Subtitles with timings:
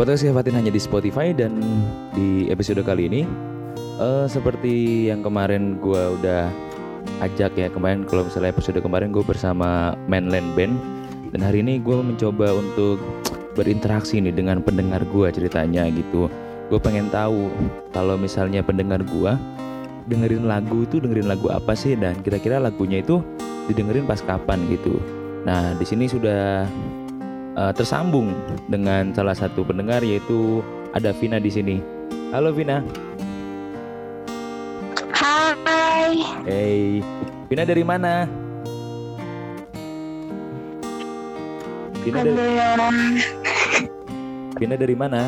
[0.00, 1.60] Podcast Kefatin hanya di Spotify dan
[2.16, 3.28] di episode kali ini.
[4.00, 6.48] Uh, seperti yang kemarin gue udah
[7.20, 10.72] ajak ya kemarin kalau misalnya episode kemarin gue bersama Mainland Band.
[11.36, 12.96] Dan hari ini gue mencoba untuk
[13.52, 16.32] berinteraksi nih dengan pendengar gue ceritanya gitu.
[16.72, 17.52] Gue pengen tahu
[17.92, 19.32] kalau misalnya pendengar gue
[20.08, 21.92] dengerin lagu itu dengerin lagu apa sih?
[21.92, 23.20] Dan kira-kira lagunya itu
[23.68, 24.96] didengerin pas kapan gitu.
[25.44, 26.64] Nah di sini sudah
[27.56, 28.34] uh, tersambung
[28.70, 30.62] dengan salah satu pendengar yaitu
[30.94, 31.76] ada Vina di sini.
[32.30, 32.82] Halo Vina.
[35.14, 36.14] Hai.
[36.46, 37.02] Hey,
[37.50, 38.26] Vina dari mana?
[42.00, 42.56] Vina dari
[44.56, 45.20] Vina dari mana?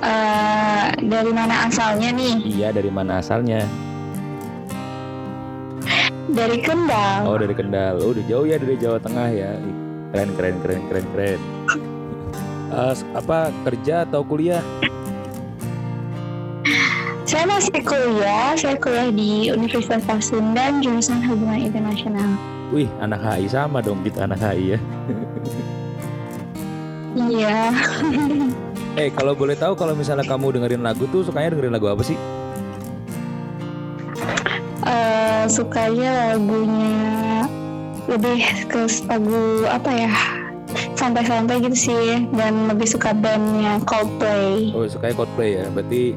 [0.00, 2.34] Uh, dari mana asalnya nih?
[2.42, 3.89] Iya, dari mana asalnya?
[6.30, 7.26] Dari Kendal.
[7.26, 7.98] Oh dari Kendal.
[7.98, 9.52] Oh udah jauh ya dari Jawa Tengah ya.
[10.14, 11.40] Keren keren keren keren keren.
[12.70, 14.62] Uh, apa kerja atau kuliah?
[17.26, 18.54] Saya masih kuliah.
[18.54, 22.30] Saya kuliah di Universitas Pasundan jurusan Hubungan Internasional.
[22.70, 24.78] Wih anak HI sama dong kita anak HI ya.
[27.10, 27.74] Iya.
[29.00, 32.14] eh kalau boleh tahu kalau misalnya kamu dengerin lagu tuh sukanya dengerin lagu apa sih?
[35.40, 37.48] Uh, sukanya lagunya
[38.08, 40.12] lebih ke lagu apa ya
[40.94, 44.70] santai-santai gitu sih dan lebih suka bandnya Coldplay.
[44.76, 46.14] Oh suka Coldplay ya, berarti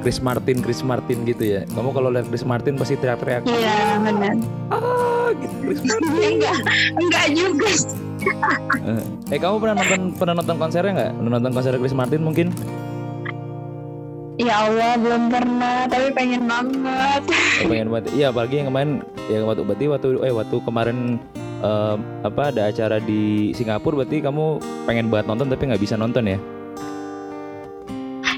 [0.00, 1.60] Chris Martin, Chris Martin gitu ya.
[1.70, 3.46] Kamu kalau lihat Chris Martin pasti teriak-teriak.
[3.46, 4.34] Iya benar.
[4.72, 6.22] Ah gitu Chris Martin.
[6.40, 6.56] enggak,
[6.98, 7.70] enggak juga.
[9.34, 11.10] eh kamu pernah nonton pernah nonton konsernya nggak?
[11.20, 12.46] Pernah nonton konser Chris Martin mungkin?
[14.40, 17.22] Ya Allah belum pernah tapi pengen banget.
[17.60, 18.16] Oh, pengen banget.
[18.16, 18.90] Iya apalagi yang kemarin
[19.28, 20.98] ya waktu berarti waktu eh waktu kemarin
[21.60, 24.56] um, apa ada acara di Singapura berarti kamu
[24.88, 26.38] pengen banget nonton tapi nggak bisa nonton ya?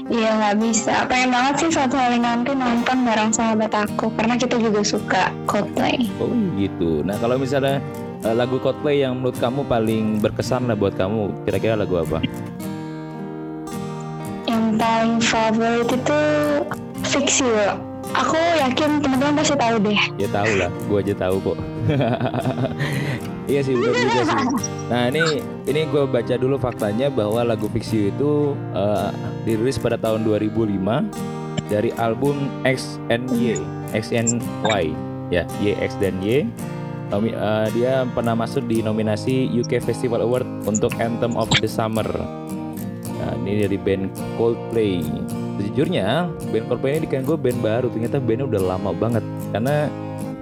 [0.05, 1.07] Iya nggak bisa.
[1.07, 6.11] Pengen banget sih suatu hari nanti nonton bareng sahabat aku karena kita juga suka Coldplay.
[6.19, 6.29] Oh
[6.59, 7.07] gitu.
[7.07, 7.79] Nah kalau misalnya
[8.27, 12.19] uh, lagu Coldplay yang menurut kamu paling berkesan lah buat kamu, kira-kira lagu apa?
[14.75, 16.21] Yang paling favorit itu
[17.07, 17.79] fiksi loh.
[18.11, 19.99] Aku yakin teman-teman pasti tahu deh.
[20.19, 21.57] Ya tahu lah, gua aja tahu kok.
[23.51, 24.43] iya sih udah juga sih.
[24.91, 25.23] Nah ini
[25.67, 29.15] ini gue baca dulu faktanya bahwa lagu fiksi itu uh,
[29.47, 30.79] dirilis pada tahun 2005
[31.71, 33.55] dari album X and Y,
[33.95, 34.91] X and Y,
[35.31, 36.43] ya Y X dan Y.
[37.15, 42.07] Uh, dia pernah masuk di nominasi UK Festival Award untuk Anthem of the Summer
[43.25, 45.01] Nah, ini dari band Coldplay.
[45.57, 47.89] Sejujurnya, band Coldplay ini kan gue band baru.
[47.89, 49.25] Ternyata bandnya udah lama banget.
[49.49, 49.89] Karena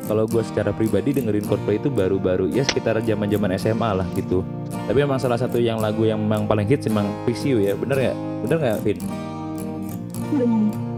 [0.04, 4.44] kalau gue secara pribadi dengerin Coldplay itu baru-baru ya sekitar zaman zaman SMA lah gitu.
[4.84, 8.12] Tapi emang salah satu yang lagu yang memang paling hits emang Fix You ya, bener
[8.12, 8.18] nggak?
[8.44, 9.00] Bener nggak, Vin?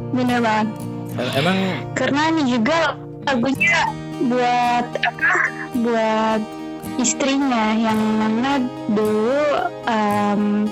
[0.09, 0.67] Bener banget.
[1.37, 1.57] Emang
[1.93, 2.97] karena ini juga
[3.29, 3.77] lagunya
[4.25, 5.31] buat apa?
[5.85, 6.41] Buat
[7.01, 9.35] istrinya yang mana dulu
[9.85, 10.69] um,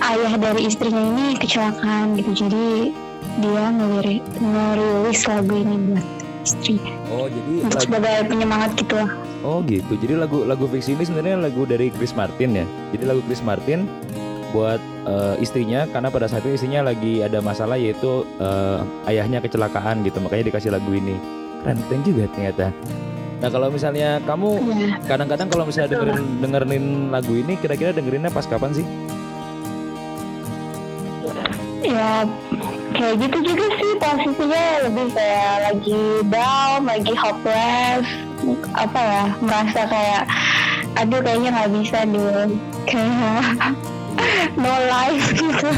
[0.00, 2.46] ayah dari istrinya ini kecelakaan gitu.
[2.46, 2.94] Jadi
[3.40, 6.06] dia ngelirik ngerilis lagu ini buat
[6.42, 6.92] istrinya.
[7.12, 9.10] Oh jadi Untuk lagu, sebagai penyemangat gitu lah.
[9.40, 9.92] Oh gitu.
[9.96, 12.66] Jadi lagu lagu fiksi ini sebenarnya lagu dari Chris Martin ya.
[12.92, 13.88] Jadi lagu Chris Martin
[14.50, 20.02] buat uh, istrinya karena pada saat itu istrinya lagi ada masalah yaitu uh, ayahnya kecelakaan
[20.02, 20.18] gitu.
[20.18, 21.14] Makanya dikasih lagu ini.
[21.60, 22.72] Keren keren juga ternyata
[23.40, 24.88] Nah kalau misalnya kamu iya.
[25.08, 28.86] kadang-kadang kalau misalnya dengerin dengerin lagu ini kira-kira dengerinnya pas kapan sih?
[31.80, 32.28] Ya
[32.92, 38.04] kayak gitu juga sih posisinya lebih kayak lagi down, lagi hopeless,
[38.76, 40.22] apa ya merasa kayak
[41.00, 42.48] aduh kayaknya nggak bisa deh
[42.84, 43.72] kayak
[44.60, 45.68] no life gitu.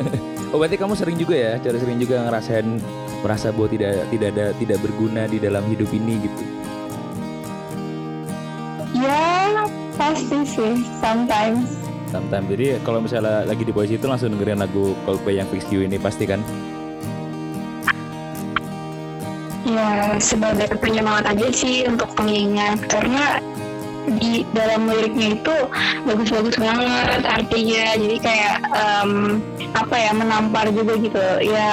[0.50, 2.66] oh berarti kamu sering juga ya, cara sering juga ngerasain
[3.22, 6.61] merasa bahwa tidak tidak ada tidak berguna di dalam hidup ini gitu.
[10.02, 11.70] Pasti sih, sometimes.
[12.10, 12.46] Sometimes.
[12.50, 15.96] Jadi kalau misalnya lagi di posisi itu langsung dengerin lagu Coldplay yang Fix You ini
[15.96, 16.42] pasti kan?
[19.62, 23.38] Ya sebagai penyemangat aja sih untuk pengingat karena
[24.06, 25.56] di dalam liriknya itu
[26.06, 27.84] bagus-bagus banget artinya.
[27.98, 29.38] Jadi kayak um,
[29.72, 31.24] apa ya menampar juga gitu.
[31.42, 31.70] Ya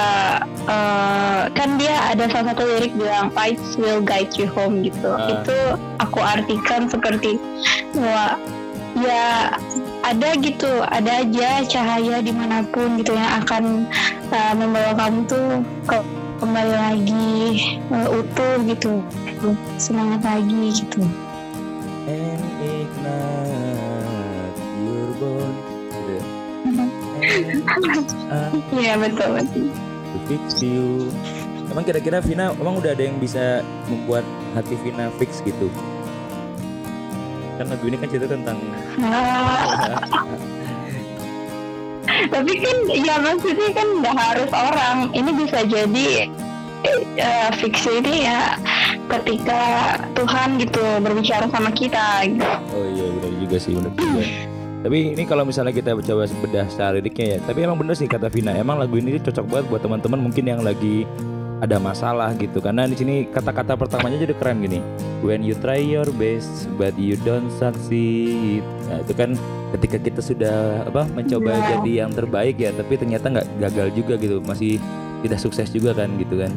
[0.70, 5.10] uh, kan dia ada salah satu lirik bilang lights will guide you home gitu.
[5.10, 5.40] Uh.
[5.40, 5.58] itu
[5.98, 7.36] aku artikan seperti
[7.94, 8.38] bahwa
[8.98, 9.54] ya
[10.02, 13.86] ada gitu ada aja cahaya di mana pun gitu yang akan
[14.30, 15.48] uh, membawa kamu tuh
[15.86, 15.98] ke
[16.40, 17.34] kembali lagi
[17.90, 19.02] uh, utuh gitu.
[19.80, 21.00] Semangat lagi gitu
[22.10, 25.54] and ignite your bone
[25.94, 26.24] gitu ya.
[28.34, 29.70] uh, Iya betul betul.
[30.10, 31.06] to fix you.
[31.70, 34.26] Emang kira-kira Vina, emang udah ada yang bisa membuat
[34.58, 35.70] hati Vina fix gitu?
[37.62, 38.58] Kan lagu ini kan cerita tentang
[42.34, 45.14] tapi kan ya maksudnya kan nggak harus orang.
[45.14, 46.26] Ini bisa jadi
[47.16, 48.56] eh, fiksi ini ya
[49.06, 49.62] ketika
[50.20, 52.28] Tuhan gitu berbicara sama kita.
[52.28, 52.44] Gitu.
[52.76, 54.22] Oh iya benar juga sih benar juga.
[54.80, 58.32] Tapi ini kalau misalnya kita coba bedah secara liriknya ya, tapi emang bener sih kata
[58.32, 61.04] Vina, emang lagu ini cocok banget buat teman-teman mungkin yang lagi
[61.60, 62.64] ada masalah gitu.
[62.64, 64.80] Karena di sini kata-kata pertamanya jadi keren gini.
[65.20, 68.64] When you try your best but you don't succeed.
[68.88, 69.36] Nah, itu kan
[69.76, 71.64] ketika kita sudah apa mencoba Iya.
[71.76, 74.80] jadi yang terbaik ya, tapi ternyata nggak gagal juga gitu, masih
[75.20, 76.52] tidak sukses juga kan gitu kan.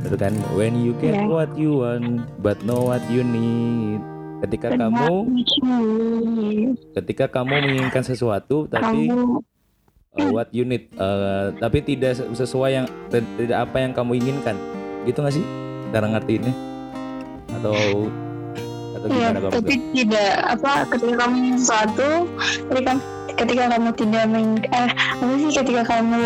[0.00, 0.32] Itu kan?
[0.52, 1.26] When you get Iya.
[1.26, 3.98] what you want but know what you need.
[4.38, 5.34] Ketika kamu
[6.94, 9.42] ketika kamu menginginkan sesuatu tapi kamu
[10.14, 14.54] uh, what you need uh, tapi tidak se- sesuai yang tidak apa yang kamu inginkan.
[15.02, 15.44] Gitu nggak sih?
[15.90, 16.54] Cara ngertiinnya?
[17.50, 17.74] Atau
[18.94, 22.08] atau Iya, gimana kamu tapi tidak apa ketika kamu ingin sesuatu,
[22.70, 22.92] ketika
[23.38, 26.20] ketika kamu tidak menginginkan, eh, apa sih ketika kamu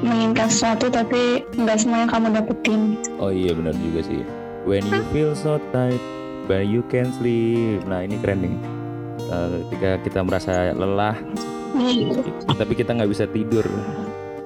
[0.00, 1.22] menginginkan sesuatu tapi
[1.52, 2.80] nggak semuanya kamu dapetin.
[3.18, 4.22] oh iya benar juga sih.
[4.64, 6.00] When you feel so tight
[6.46, 7.84] but you can sleep.
[7.84, 8.56] Nah ini keren nih.
[9.24, 11.16] Uh, ketika kita merasa lelah
[11.74, 12.12] Nih,
[12.54, 13.64] tapi kita nggak bisa tidur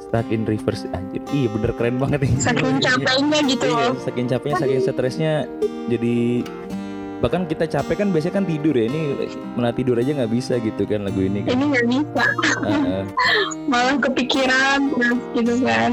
[0.01, 1.21] stuck in reverse anjir.
[1.29, 2.33] Iya bener keren banget nih.
[2.41, 3.95] Saking capeknya gitu Iya, loh.
[4.01, 5.33] saking capeknya, saking stresnya
[5.87, 6.17] jadi
[7.19, 9.01] bahkan kita capek kan biasanya kan tidur ya ini
[9.59, 11.59] malah tidur aja nggak bisa gitu kan lagu ini kan.
[11.59, 12.25] Ini nggak bisa,
[12.63, 13.03] Heeh,
[13.71, 15.93] malah kepikiran terus gitu kan.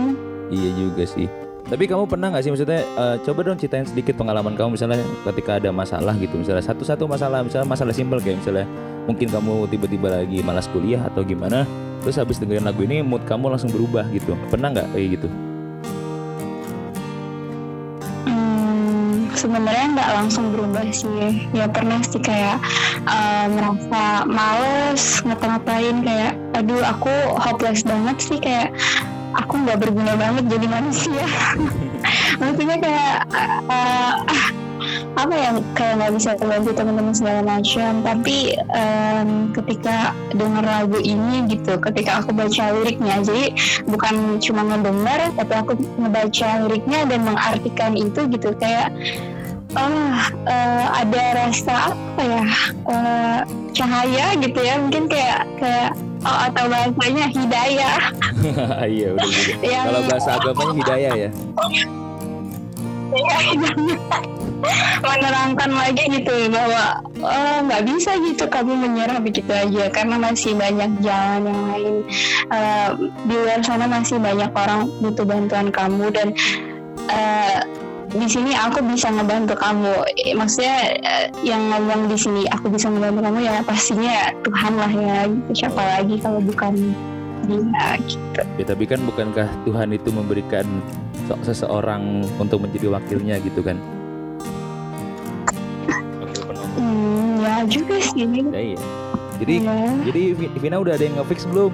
[0.53, 1.25] iya juga sih.
[1.65, 5.57] Tapi kamu pernah nggak sih maksudnya eh, coba dong ceritain sedikit pengalaman kamu misalnya ketika
[5.57, 8.69] ada masalah gitu misalnya satu-satu masalah misalnya masalah simpel kayak misalnya
[9.09, 11.65] mungkin kamu tiba-tiba lagi malas kuliah atau gimana
[12.05, 14.37] terus habis dengerin lagu ini mood kamu langsung berubah gitu.
[14.53, 15.27] Pernah nggak kayak gitu
[19.35, 21.45] sebenarnya nggak langsung berubah sih.
[21.51, 22.57] Ya pernah sih kayak
[23.05, 28.71] eh, merasa males ngapa-ngapain kayak, aduh aku hopeless banget sih kayak
[29.35, 31.25] aku nggak berguna banget jadi manusia.
[32.41, 33.15] Maksudnya kayak
[33.69, 34.54] eh, ah,
[35.15, 37.91] apa ya kayak nggak bisa bantu teman-teman segala macam.
[38.03, 43.45] Tapi em, ketika dengar lagu ini gitu, ketika aku baca liriknya, jadi
[43.87, 48.49] bukan cuma ngedengar tapi aku ngebaca liriknya dan mengartikan itu gitu.
[48.59, 48.91] Kayak
[49.75, 50.15] oh
[50.47, 52.43] eh, ada rasa apa ya
[52.91, 53.39] eh,
[53.75, 54.75] cahaya gitu ya.
[54.79, 55.91] Mungkin kayak kayak
[56.23, 57.99] oh, atau bahasanya hidayah.
[58.85, 59.29] Iya udah
[59.65, 61.29] yang kalau bahasa agamanya hidayah ya
[65.05, 70.89] menerangkan lagi gitu bahwa oh, nggak bisa gitu kamu menyerah begitu aja karena masih banyak
[71.01, 71.95] jalan yang lain.
[72.49, 72.89] Eh,
[73.29, 76.27] di luar sana masih banyak orang butuh bantuan kamu dan
[77.11, 77.59] eh,
[78.15, 79.93] di sini aku bisa ngebantu kamu.
[80.17, 84.91] Eh, maksudnya eh, yang ngomong di sini aku bisa ngebantu kamu ya pastinya Tuhan lah
[84.91, 85.51] ya gitu.
[85.65, 86.73] siapa lagi kalau bukan
[87.45, 88.41] dia gitu.
[88.57, 90.65] Ya tapi kan bukankah Tuhan itu memberikan
[91.41, 93.77] seseorang untuk menjadi wakilnya gitu kan?
[96.21, 96.45] Wakil
[96.77, 98.81] hmm, ya juga sih Ya, iya.
[99.35, 99.75] Jadi ya.
[100.07, 101.73] jadi Vi- Vina udah ada yang ngefix belum?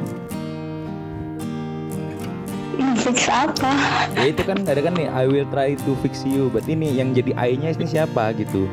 [3.02, 3.72] fix apa
[4.14, 6.54] Ya itu kan ada kan nih I will try to fix you.
[6.54, 8.70] Berarti ini yang jadi I-nya ini siapa gitu?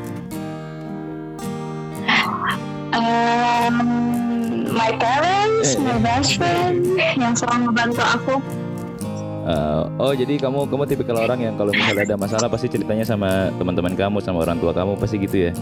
[2.92, 3.76] Um,
[4.74, 6.00] my parents, Eh, my eh.
[6.02, 6.82] best friend
[7.16, 8.34] yang selalu membantu aku.
[9.48, 13.48] Eh, oh jadi kamu kamu tipikal orang yang kalau misalnya ada masalah pasti ceritanya sama
[13.56, 15.52] teman-teman kamu sama orang tua kamu pasti gitu ya?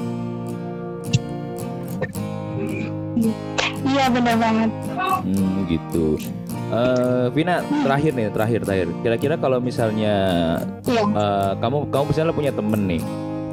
[3.86, 4.70] Iya benar banget.
[5.22, 6.18] Hmm gitu.
[6.74, 8.88] Eh Vina terakhir nih terakhir terakhir.
[9.06, 10.14] Kira-kira kalau misalnya.
[10.90, 13.02] Eh, kamu kamu misalnya punya temen nih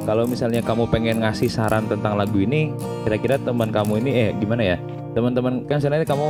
[0.04, 2.70] kalau misalnya kamu pengen ngasih saran tentang lagu ini
[3.08, 4.76] kira-kira teman kamu ini eh gimana ya
[5.16, 6.28] teman-teman kan misalnya kamu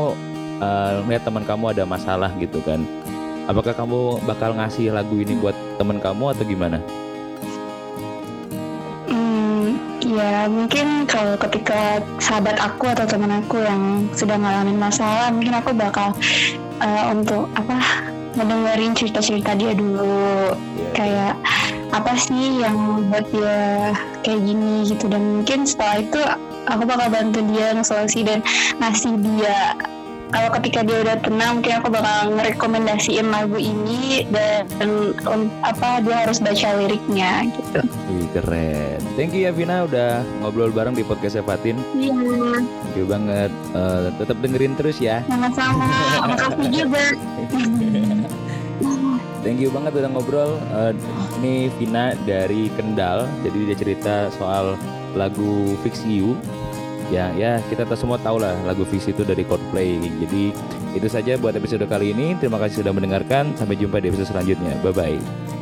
[0.63, 2.87] eh, lihat teman kamu ada masalah gitu kan
[3.49, 6.79] apakah kamu bakal ngasih lagu ini buat teman kamu atau gimana?
[9.09, 15.55] Hmm, ya mungkin kalau ketika sahabat aku atau teman aku yang sedang ngalamin masalah, mungkin
[15.57, 16.17] aku bakal
[16.81, 17.77] eh, untuk apa
[18.35, 20.55] ngedengerin cerita-cerita dia dulu.
[20.55, 21.35] Ya, Kayak
[21.95, 23.95] apa sih yang buat dia
[24.27, 25.07] kayak gini gitu.
[25.07, 26.21] Dan mungkin setelah itu
[26.67, 28.43] aku bakal bantu dia ngesolusi dan
[28.83, 29.79] ngasih dia
[30.35, 34.67] kalau ketika dia udah tenang mungkin aku bakal ngerekomendasiin lagu ini dan,
[35.31, 37.81] um, apa dia harus baca liriknya gitu.
[38.11, 38.99] Wih, keren.
[39.14, 41.79] Thank you ya Vina udah ngobrol bareng di podcast Fatin.
[41.95, 42.67] Iya.
[42.67, 43.50] Thank you banget.
[43.71, 45.23] Uh, tetap dengerin terus ya.
[45.31, 45.87] Sama-sama.
[46.35, 47.05] Makasih juga.
[49.47, 50.59] Thank you banget udah ngobrol.
[50.75, 50.91] Uh,
[51.38, 53.31] ini Vina dari Kendal.
[53.47, 54.75] Jadi dia cerita soal
[55.14, 56.35] lagu Fix You.
[57.13, 60.01] Ya, ya kita semua tahu lah lagu Fix itu dari Coldplay.
[60.01, 60.57] Jadi
[60.97, 62.39] itu saja buat episode kali ini.
[62.41, 63.53] Terima kasih sudah mendengarkan.
[63.59, 64.73] Sampai jumpa di episode selanjutnya.
[64.81, 65.54] Bye bye.